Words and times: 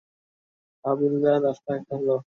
হাবিলদার, 0.85 1.37
রাস্তা 1.43 1.73
খোলো। 1.87 2.15